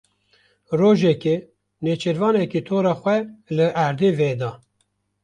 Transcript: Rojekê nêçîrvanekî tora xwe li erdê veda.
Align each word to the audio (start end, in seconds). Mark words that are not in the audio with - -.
Rojekê 0.79 1.35
nêçîrvanekî 1.83 2.61
tora 2.67 2.93
xwe 3.01 3.17
li 3.55 3.67
erdê 3.85 4.09
veda. 4.19 4.51